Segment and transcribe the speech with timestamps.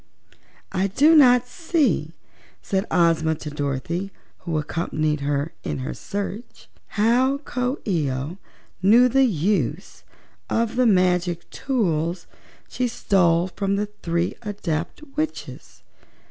[0.71, 2.13] "I do not see,"
[2.63, 8.39] said Ozma to Dorothy, who accompanied her in her search, "how Coo ee oh
[8.81, 10.03] knew the use
[10.49, 12.25] of the magic tools
[12.67, 15.83] she stole from the three Adept Witches.